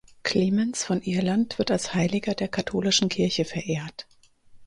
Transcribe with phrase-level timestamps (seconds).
[0.23, 4.07] Clemens von Irland wird als Heiliger der Katholischen Kirche verehrt.